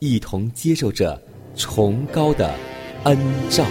[0.00, 1.20] 一同接受着
[1.54, 2.54] 崇高的
[3.04, 3.18] 恩
[3.50, 3.64] 照。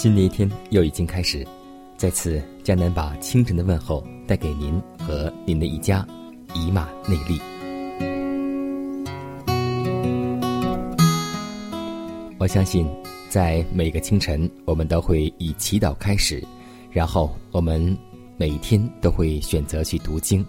[0.00, 1.46] 新的一天又已经开始，
[1.98, 6.08] 在此，江南把清晨的问候带给您和您的一家，
[6.54, 7.38] 以马内利。
[12.38, 12.88] 我相信，
[13.28, 16.42] 在每个清晨，我们都会以祈祷开始，
[16.90, 17.94] 然后我们
[18.38, 20.42] 每一天都会选择去读经。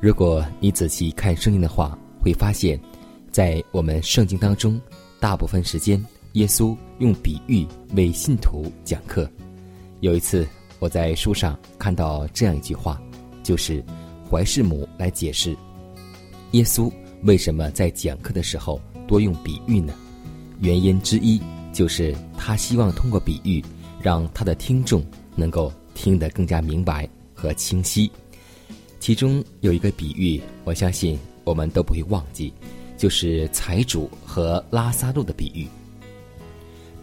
[0.00, 2.78] 如果你仔细看圣经的话，会发现，
[3.30, 4.78] 在我们圣经当中，
[5.18, 6.04] 大部分时间。
[6.34, 9.28] 耶稣用比喻为信徒讲课。
[9.98, 10.46] 有一次，
[10.78, 13.02] 我在书上看到这样一句话，
[13.42, 13.84] 就是
[14.30, 15.56] 怀世母来解释
[16.52, 16.90] 耶稣
[17.24, 19.92] 为什么在讲课的时候多用比喻呢？
[20.60, 21.42] 原因之一
[21.72, 23.60] 就是他希望通过比喻，
[24.00, 28.08] 让他的听众能够听得更加明白和清晰。
[29.00, 32.54] 其中有一个比喻，我相信我们都不会忘记，
[32.96, 35.66] 就是财主和拉萨路的比喻。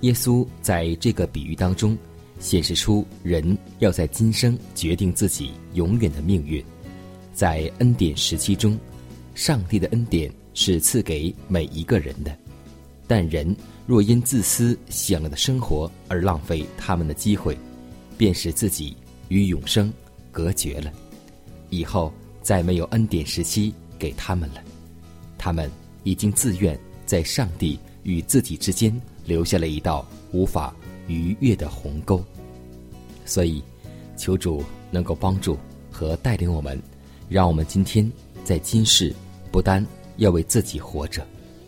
[0.02, 1.98] 耶稣在这个比喻当中，
[2.40, 6.64] 显示出人要在今生决定自己永远的命运。
[7.34, 8.78] 在恩典时期中，
[9.36, 12.34] 上帝的恩典是赐给每一个人的，
[13.08, 13.56] 但人
[13.86, 17.58] 若因自私享乐的生活而浪费他们的机会，
[18.18, 18.96] 便使自己
[19.28, 19.92] 与永生
[20.32, 20.92] 隔绝了。
[21.70, 22.12] 以后
[22.42, 24.64] 再没有恩典时期给他们了，
[25.38, 25.70] 他们
[26.04, 28.94] 已经自愿在上帝与自己之间。
[29.30, 30.76] 留下了一道无法
[31.08, 32.20] 逾越的鸿沟，
[33.26, 33.64] 所以
[34.18, 35.56] 求主能够帮助
[35.92, 36.82] 和带领我们，
[37.30, 38.12] 让我们今天
[38.44, 39.14] 在今世
[39.52, 39.86] 不单
[40.18, 41.24] 要为自己活着，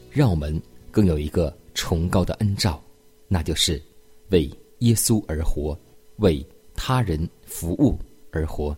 [0.09, 2.81] 让我们更有一个崇高的恩照，
[3.27, 3.79] 那就是
[4.29, 4.49] 为
[4.79, 5.79] 耶稣而活，
[6.17, 6.43] 为
[6.73, 7.95] 他人服务
[8.31, 8.75] 而活。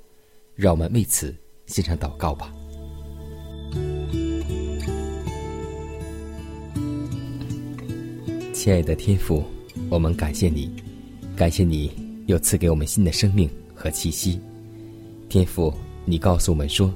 [0.55, 1.33] 让我们为此
[1.65, 2.53] 献上祷告吧。
[8.63, 9.43] 亲爱的天父，
[9.89, 10.71] 我们感谢你，
[11.35, 11.91] 感谢你
[12.27, 14.39] 又赐给我们新的生命和气息。
[15.27, 15.73] 天父，
[16.05, 16.89] 你告诉我们说，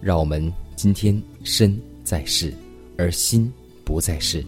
[0.00, 2.52] 让我们今天身在世，
[2.98, 3.48] 而心
[3.84, 4.44] 不在世。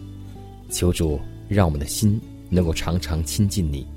[0.69, 1.17] 求主
[1.47, 3.87] 让我们的心能够常常亲近你，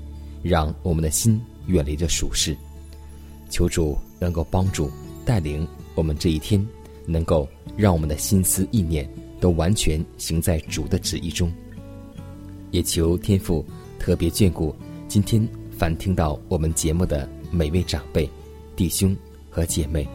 [0.41, 2.55] 让我们的心远离这俗世。
[3.49, 4.89] 求主能够帮助
[5.25, 6.65] 带领我们这一天，
[7.05, 9.05] 能够让我们的心思意念
[9.41, 11.51] 都完全行在主的旨意中。
[12.71, 13.65] 也求天父
[13.99, 14.75] 特别眷顾
[15.07, 18.29] 今天凡听到我们节目的每位长辈、
[18.75, 19.15] 弟兄
[19.49, 20.07] 和姐妹，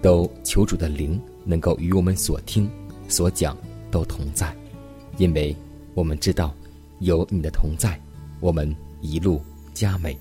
[0.00, 2.70] 都求主的灵能够与我们所听
[3.08, 3.56] 所讲
[3.90, 4.54] 都同在，
[5.16, 5.54] 因为
[5.94, 6.54] 我们知道
[7.00, 8.00] 有你的同在，
[8.40, 9.40] 我们一路
[9.74, 10.16] 佳美；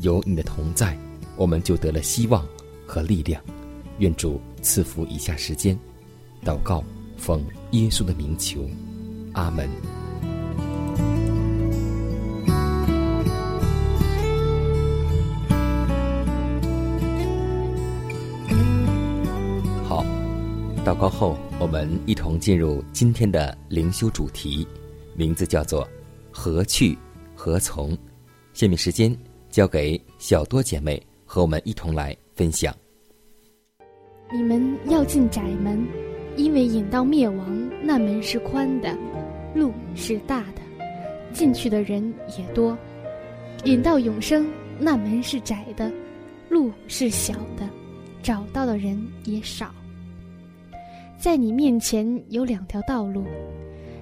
[0.00, 0.98] 有你的同在，
[1.36, 2.46] 我们就得了希望
[2.86, 3.42] 和力量。
[3.98, 5.78] 愿主赐福以下时间，
[6.44, 6.84] 祷告
[7.16, 8.60] 奉耶稣的名求，
[9.32, 9.97] 阿门。
[20.98, 24.66] 告后，我们一同进入今天的灵修主题，
[25.14, 25.88] 名字叫做
[26.32, 26.98] “何去
[27.36, 27.96] 何从”。
[28.52, 29.16] 下面时间
[29.48, 32.74] 交给小多姐妹和我们一同来分享。
[34.32, 35.86] 你们要进窄门，
[36.36, 38.92] 因为引到灭亡那门是宽的，
[39.54, 40.60] 路是大的，
[41.32, 42.76] 进去的人也多；
[43.64, 44.50] 引到永生
[44.80, 45.92] 那门是窄的，
[46.48, 47.70] 路是小的，
[48.20, 49.72] 找到的人也少。
[51.18, 53.24] 在你面前有两条道路：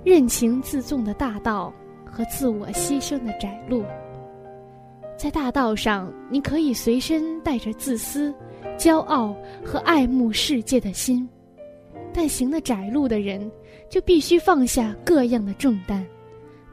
[0.05, 1.73] 任情自纵的大道
[2.05, 3.83] 和自我牺牲的窄路。
[5.17, 8.35] 在大道上，你可以随身带着自私、
[8.77, 9.35] 骄傲
[9.65, 11.27] 和爱慕世界的心；
[12.13, 13.51] 但行的窄路的人，
[13.89, 16.05] 就必须放下各样的重担，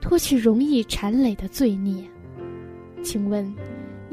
[0.01, 2.03] 脱去容易缠累的罪孽。
[3.01, 3.49] 请问，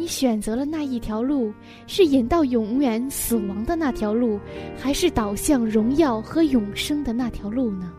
[0.00, 1.52] 你选择了那一条路，
[1.87, 4.41] 是引到永远死亡的那条路，
[4.79, 7.93] 还是导向荣耀和永生的那条路呢？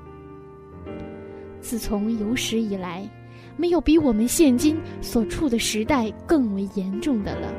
[1.60, 3.08] 自从有史以来。
[3.58, 7.54] 没有比我们现今所处的时代更为严重的了。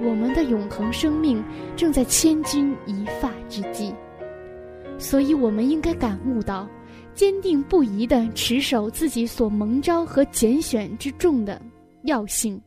[0.00, 1.42] 我们的永恒生命
[1.74, 3.92] 正在千钧一发之际，
[4.98, 6.68] 所以我们应该感悟到，
[7.14, 11.60] 坚定不移地持守自己所蒙召和拣选之重的
[12.04, 12.60] 要性。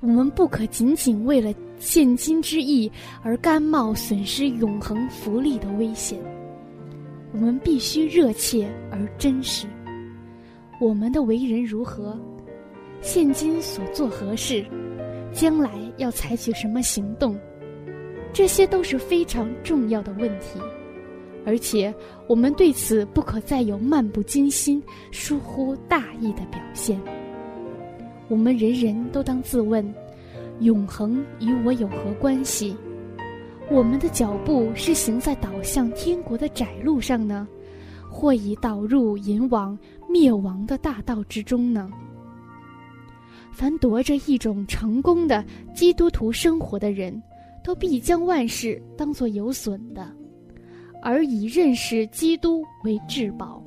[0.00, 2.90] 我们不可仅仅为了现今之意
[3.22, 6.18] 而甘冒损失永恒福利的危险。
[7.32, 9.66] 我们必须热切而真实。
[10.80, 12.18] 我们的为人如何？
[13.02, 14.64] 现今所做何事？
[15.32, 17.38] 将来要采取什么行动？
[18.32, 20.58] 这些都是非常重要的问题，
[21.46, 21.94] 而且
[22.26, 27.00] 我们对此不可再有漫不经心、疏忽大意的表现。
[28.30, 29.84] 我们人人都当自问：
[30.60, 32.76] 永恒与我有何关系？
[33.68, 37.48] 我们的脚步是行在导向天国的窄路上呢？
[38.08, 39.76] 或已导入引往
[40.08, 41.90] 灭亡的大道之中呢？
[43.50, 45.44] 凡夺着一种成功的
[45.74, 47.20] 基督徒生活的人，
[47.64, 50.08] 都必将万事当作有损的，
[51.02, 53.60] 而以认识基督为至宝。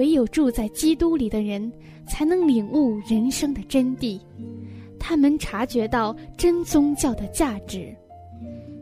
[0.00, 1.70] 唯有住在基督里的人，
[2.08, 4.18] 才能领悟人生的真谛，
[4.98, 7.94] 他们察觉到真宗教的价值。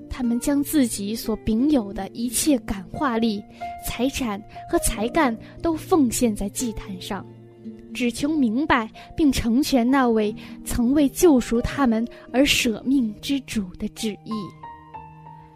[0.09, 3.43] 他们将自己所秉有的一切感化力、
[3.85, 7.27] 财产和才干都奉献在祭坛上，
[7.93, 10.33] 只求明白并成全那位
[10.65, 14.33] 曾为救赎他们而舍命之主的旨意。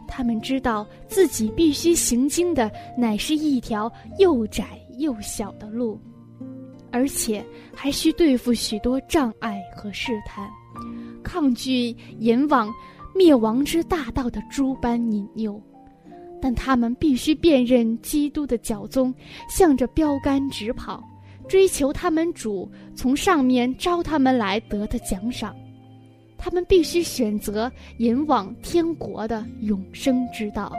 [0.09, 2.69] 他们知道自己必须行经的
[2.99, 4.65] 乃是一条又窄
[4.99, 6.01] 又小的路，
[6.91, 7.45] 而且
[7.75, 10.49] 还需对付许多障碍和试探，
[11.23, 12.73] 抗拒引往。
[13.15, 15.61] 灭亡之大道的诸般引诱，
[16.41, 19.15] 但他们必须辨认基督的脚踪，
[19.51, 21.05] 向着标杆直跑，
[21.47, 25.55] 追求他们主从上面招他们来得的奖赏。
[26.39, 30.73] 他们必须选择引往天国的永生之道。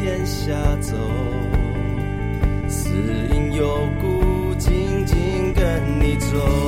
[0.00, 0.96] 天下走
[2.68, 2.88] 死
[3.32, 6.67] 因有故紧紧跟你走。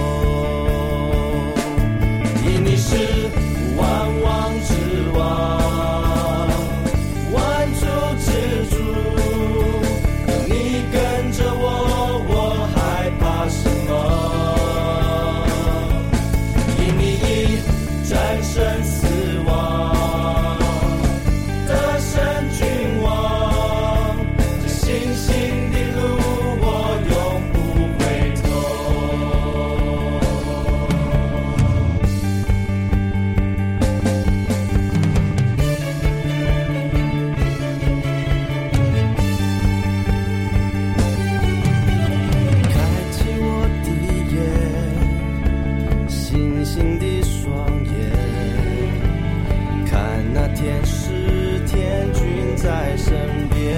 [50.61, 53.17] 天使天君在身
[53.49, 53.75] 边，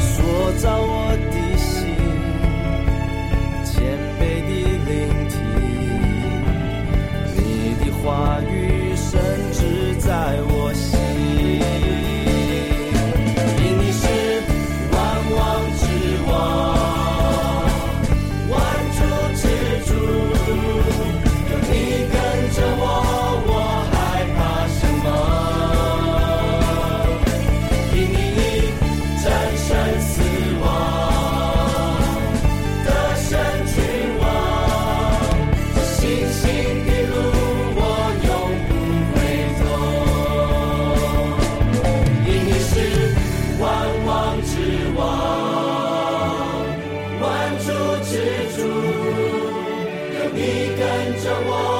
[0.00, 0.99] 塑造我。
[50.50, 51.79] 你跟着我。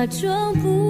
[0.00, 0.89] 假装不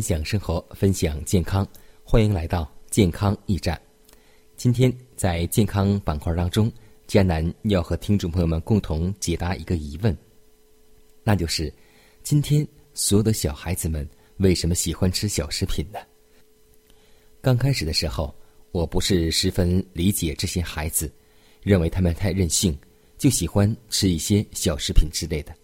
[0.00, 1.68] 分享生活，分享健康，
[2.02, 3.78] 欢迎来到健康驿站。
[4.56, 6.72] 今天在健康板块当中，
[7.06, 10.16] 佳楠要和听众朋友们共同解答一个疑问，
[11.22, 11.70] 那就是
[12.22, 15.98] 今天所有的小孩子们为什么喜欢吃小食品呢？
[17.42, 18.34] 刚开始的时候，
[18.72, 21.12] 我不是十分理解这些孩子，
[21.62, 22.74] 认为他们太任性，
[23.18, 25.54] 就喜欢吃一些小食品之类的。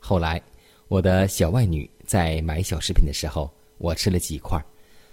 [0.00, 0.42] 后来，
[0.88, 4.64] 我的小外女在买小食品的时候，我吃了几块，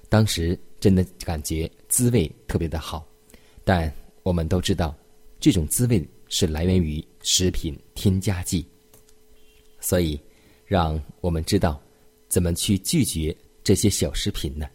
[0.08, 3.06] 当时真的感觉滋味特别的好。
[3.64, 4.96] 但我们都知道，
[5.40, 8.66] 这种滋味是来源于食品添加剂，
[9.80, 10.20] 所以
[10.66, 11.82] 让我们知道
[12.30, 14.68] 怎么去拒绝这些小食品呢？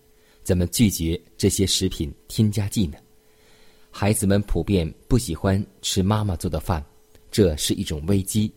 [0.43, 2.97] 怎么拒绝这些食品添加剂呢？
[3.91, 6.85] 孩子们普遍不喜欢吃妈妈做的饭，
[7.31, 8.53] 这是一种危机，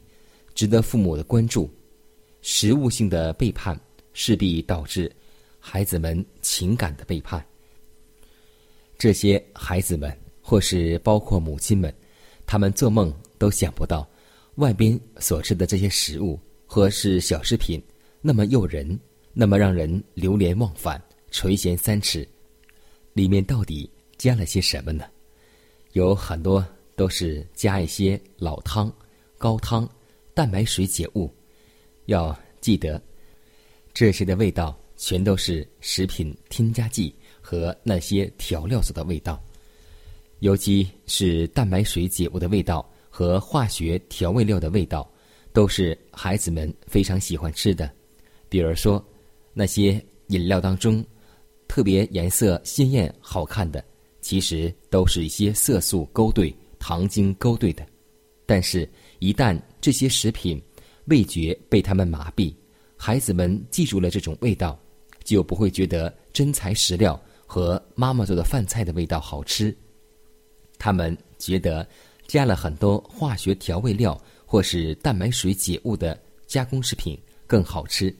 [0.55, 1.69] 值得父母的关注。
[2.41, 3.79] 食物性的背叛
[4.13, 5.11] 势必导致
[5.59, 7.43] 孩子们情感的背叛。
[8.97, 11.93] 这些孩子们，或是包括母亲们，
[12.45, 14.07] 他们做梦都想不到，
[14.55, 17.81] 外边所吃的这些食物或是小食品
[18.21, 18.99] 那么诱人，
[19.33, 22.27] 那么让人流连忘返、垂涎三尺，
[23.13, 25.05] 里面到底加了些什么呢？
[25.93, 28.91] 有很多都是加一些老汤、
[29.37, 29.87] 高汤、
[30.33, 31.33] 蛋白水解物。
[32.05, 33.01] 要记得，
[33.93, 39.41] 这些的味道全都是食品添加剂和那些调料所的味道，
[40.39, 45.09] 尤其是蛋白水解物的味道和化学调味料的味道，
[45.53, 47.91] 都是孩子们非常喜欢吃的。
[48.49, 49.03] 比如说，
[49.53, 51.03] 那些饮料当中
[51.67, 53.83] 特别颜色鲜艳好看的。
[54.23, 57.83] 其实都是一些色素勾兑、糖精勾兑的，
[58.45, 60.61] 但是，一旦这些食品
[61.05, 62.53] 味觉被他们麻痹，
[62.97, 64.79] 孩子们记住了这种味道，
[65.23, 69.75] 就不会觉得真材实料和妈妈做的饭菜的味道好吃。
[70.77, 71.87] 他们觉得
[72.27, 78.15] 加了很多化学调味料或是蛋白水解物的加工食品更好吃。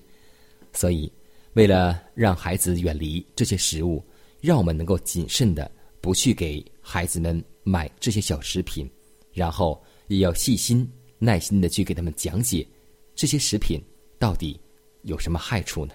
[0.73, 1.11] 所以，
[1.53, 4.03] 为了让孩子远离这些食物，
[4.39, 5.69] 让我们能够谨慎的。
[6.03, 8.89] 不去给孩子们买这些小食品，
[9.33, 10.91] 然后也要细心、
[11.23, 12.67] 耐心的去给他们讲解
[13.13, 13.79] 这些食品
[14.17, 14.59] 到底
[15.03, 15.93] 有什么害处呢？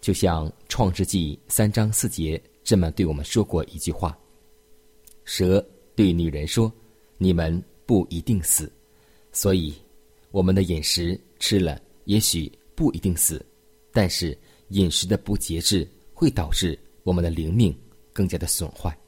[0.00, 4.16] 就像《创世纪》三章四节这么对我们说过一句话
[5.26, 6.72] ：“蛇对女人说，
[7.16, 8.72] 你们不一定死，
[9.32, 9.74] 所以
[10.30, 13.44] 我们的饮食吃了也许不一定死，
[13.92, 17.76] 但是饮食的不节制会导致我们的灵命。”
[18.10, 18.98] 更加的损坏，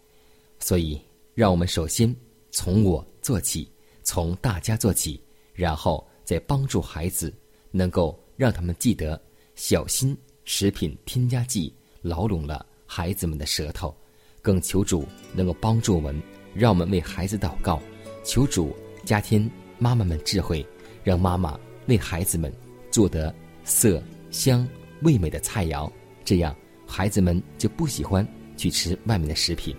[0.61, 1.01] 所以
[1.35, 2.15] 让我们首先
[2.53, 3.69] 从我做起，
[4.03, 5.21] 从大家做起，
[5.53, 7.33] 然后再帮助孩子，
[7.71, 9.21] 能够让他们记得
[9.55, 13.95] 小心食品添加剂牢笼了孩子们的舌头。
[14.43, 16.21] 更求主能够帮助我们，
[16.55, 17.81] 让我们为孩子祷告，
[18.25, 20.67] 求主加添妈妈们智慧，
[21.05, 22.53] 让妈妈为孩子们
[22.91, 23.35] 做得
[23.65, 24.67] 色香
[25.03, 25.91] 味美的菜肴，
[26.25, 28.27] 这样孩子们就不喜欢。
[28.57, 29.75] 去吃外面的食品，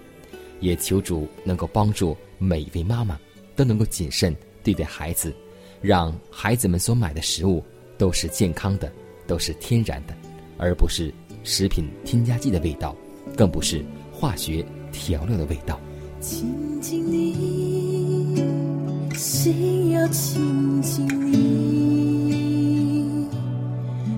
[0.59, 3.19] 也求主能够帮助每一位妈妈
[3.55, 5.33] 都能够谨慎对待孩子，
[5.81, 7.63] 让孩子们所买的食物
[7.97, 8.91] 都是健康的，
[9.27, 10.13] 都是天然的，
[10.57, 12.95] 而不是食品添加剂的味道，
[13.35, 15.79] 更不是化学调料的味道。
[16.19, 18.43] 亲近你，
[19.15, 23.27] 心要亲近你，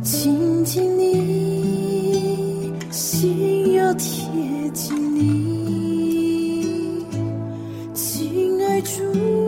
[0.03, 4.23] 亲近你，心要贴。
[4.73, 5.52] 近你，
[9.11, 9.42] 亲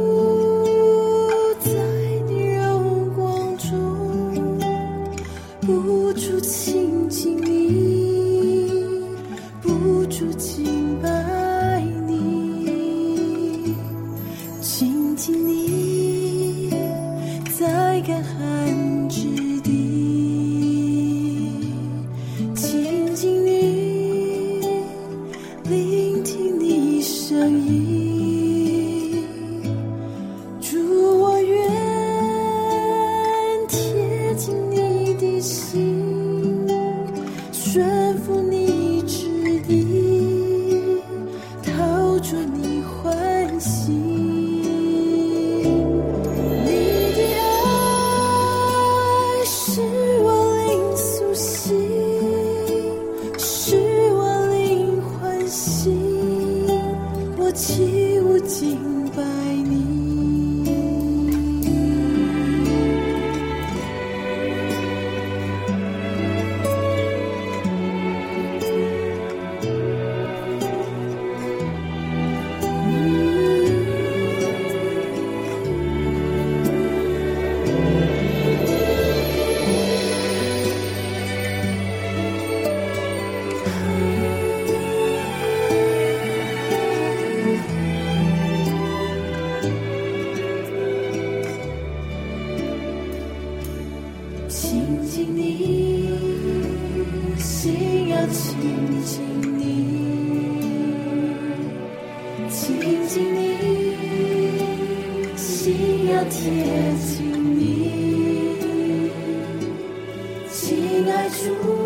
[111.43, 111.84] you.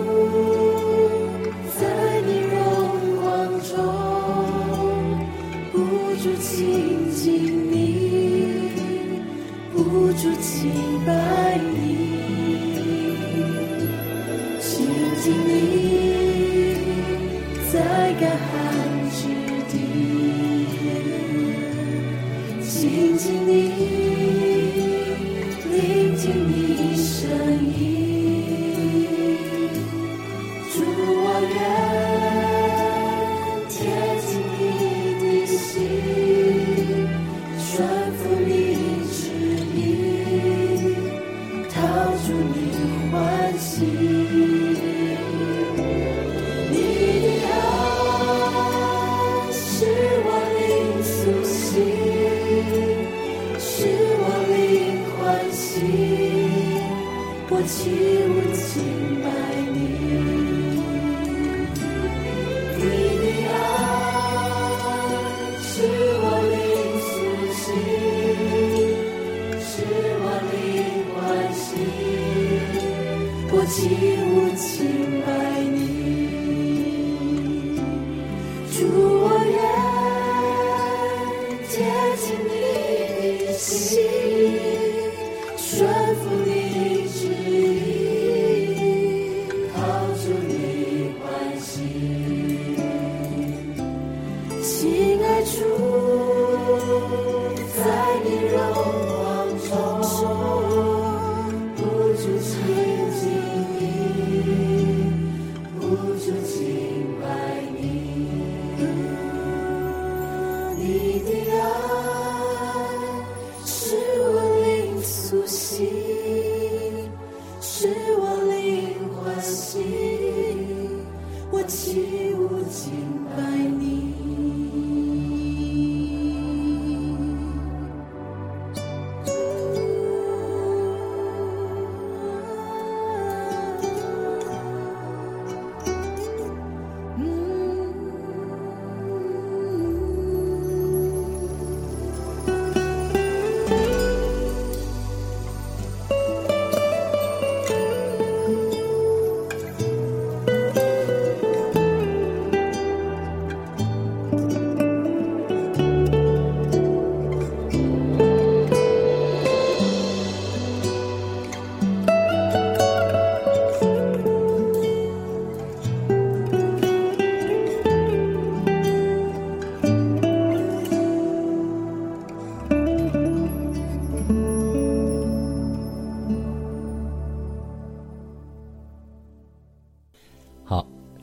[57.69, 57.91] 起
[58.25, 59.18] 舞起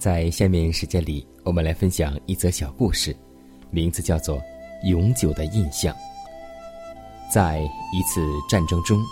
[0.06, 3.12] 在下面时间里，我们来分享一则小故事，
[3.70, 4.36] 名字叫做
[4.88, 5.92] 《永久的印象》。
[7.28, 9.04] 在一次战争中，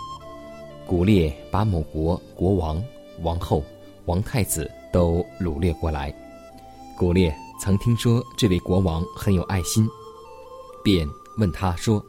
[0.87, 2.81] 古列把某国国王、
[3.23, 3.61] 王后、
[4.05, 6.15] 王太子都掳掠过来。
[6.97, 9.85] 古列曾听说这位国王很有爱心，
[10.81, 11.05] 便
[11.37, 12.01] 问他说：“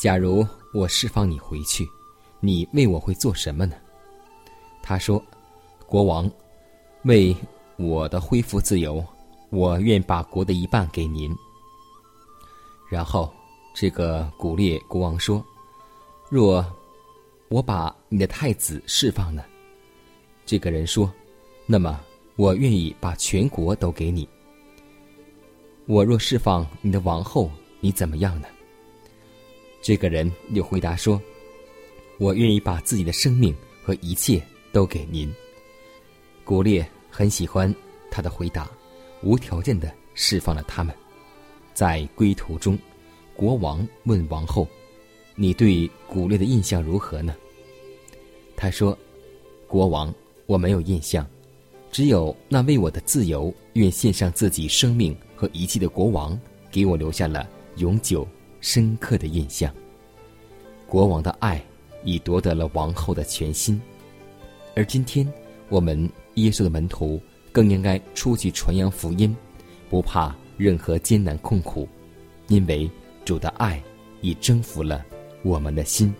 [0.00, 0.42] 假如
[0.72, 1.86] 我释放你回去，
[2.40, 3.76] 你为我会做什么呢？”
[4.82, 5.22] 他说
[5.86, 6.26] ：“国王。”
[7.04, 7.34] 为
[7.78, 9.04] 我的恢复自由，
[9.50, 11.34] 我愿把国的一半给您。
[12.90, 13.32] 然后，
[13.72, 15.44] 这个古列国王说
[16.28, 16.64] ：“若
[17.48, 19.44] 我把你的太子释放呢？”
[20.44, 21.12] 这个人说
[21.66, 22.00] ：“那么
[22.34, 24.28] 我愿意把全国都给你。”
[25.86, 28.48] 我若释放你的王后，你怎么样呢？
[29.80, 31.22] 这个人又回答说
[32.18, 35.32] ：“我愿意把自己的生命和一切都给您。”
[36.44, 36.86] 古列
[37.18, 37.74] 很喜欢
[38.12, 38.70] 他的回答，
[39.24, 40.94] 无条件的释放了他们。
[41.74, 42.78] 在归途中，
[43.34, 44.68] 国王问王后
[45.34, 47.34] ：“你对古列的印象如何呢？”
[48.54, 48.96] 他说
[49.66, 50.14] ：“国王，
[50.46, 51.26] 我没有印象，
[51.90, 56.38] 只有那为我的自由愿献上自己生命和一切的国王，
[56.70, 58.24] 给我留下了永久
[58.60, 59.74] 深刻的印象。
[60.86, 61.60] 国王的爱
[62.04, 63.82] 已夺得了王后的全心，
[64.76, 65.28] 而今天
[65.68, 66.08] 我们。”
[66.42, 67.20] 耶稣的门徒
[67.52, 69.34] 更应该出去传扬福音，
[69.90, 71.88] 不怕任何艰难困苦，
[72.48, 72.90] 因为
[73.24, 73.82] 主的爱
[74.20, 75.04] 已征服了
[75.42, 76.14] 我们的心。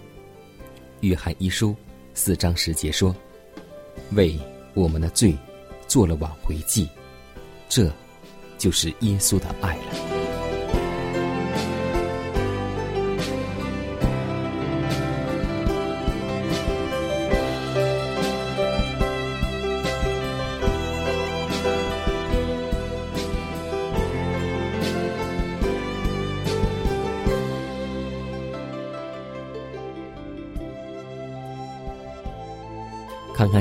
[1.00, 1.74] 约翰一书
[2.14, 3.14] 四章十节说
[4.12, 4.38] ：“为
[4.74, 5.36] 我们的罪
[5.86, 6.88] 做了挽回祭，
[7.68, 7.90] 这
[8.56, 10.06] 就是耶稣的爱了。”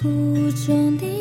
[0.00, 1.17] 谷中的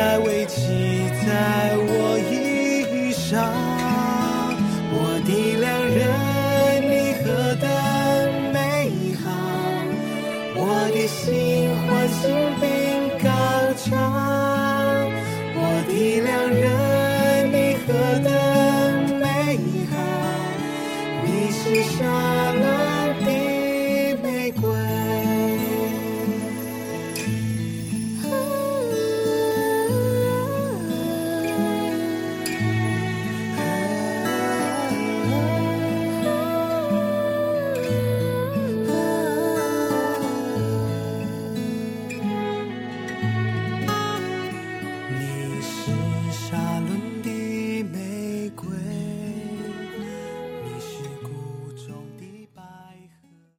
[0.00, 0.89] 爱为旗